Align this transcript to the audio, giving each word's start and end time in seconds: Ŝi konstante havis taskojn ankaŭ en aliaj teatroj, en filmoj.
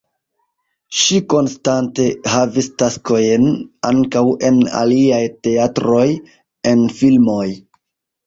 Ŝi 0.99 1.17
konstante 1.33 2.05
havis 2.35 2.69
taskojn 2.83 3.45
ankaŭ 3.91 4.23
en 4.49 4.57
aliaj 4.79 5.21
teatroj, 5.49 6.07
en 6.73 6.83
filmoj. 7.03 7.47